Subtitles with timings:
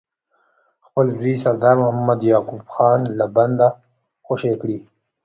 [0.85, 3.67] خپل زوی سردار محمد یعقوب خان له بنده
[4.25, 4.77] خوشي کړي.